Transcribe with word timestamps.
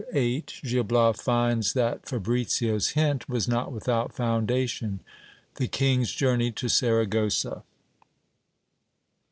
—Gil 0.63 0.83
Bias 0.83 1.21
finds 1.21 1.73
that 1.73 2.07
Fabricids 2.07 2.93
hint 2.93 3.29
was 3.29 3.47
not 3.47 3.71
without 3.71 4.11
foundation. 4.15 5.01
The 5.57 5.67
king's 5.67 6.11
journey 6.11 6.51
to 6.53 6.67
Saragossa. 6.69 7.61